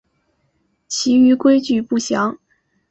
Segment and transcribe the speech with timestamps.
[0.87, 2.35] 其余规则不详。